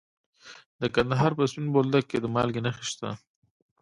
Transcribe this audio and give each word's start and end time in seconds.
د 0.81 0.83
کندهار 0.95 1.31
په 1.37 1.43
سپین 1.51 1.67
بولدک 1.73 2.03
کې 2.11 2.17
د 2.21 2.25
مالګې 2.35 2.61
نښې 2.65 2.85
شته. 2.91 3.09